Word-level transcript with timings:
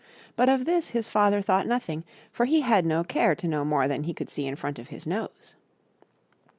But 0.35 0.49
of 0.49 0.65
this 0.65 0.89
his 0.89 1.09
father 1.09 1.43
thought 1.43 1.67
nothing, 1.67 2.03
for 2.31 2.45
he 2.47 2.61
had 2.61 2.87
no 2.87 3.03
care 3.03 3.35
to 3.35 3.47
know 3.47 3.63
more 3.63 3.87
than 3.87 4.05
he 4.05 4.15
could 4.15 4.31
see 4.31 4.47
in 4.47 4.55
front 4.55 4.79
of 4.79 4.87
his 4.87 5.05
nose. 5.05 5.53